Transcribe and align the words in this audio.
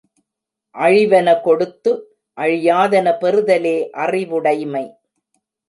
அழிவன 0.75 1.27
கொடுத்து 1.41 1.91
அழியாதன 2.37 3.07
பெறுதலே 3.21 3.77
அறிவுடைமை. 4.03 4.85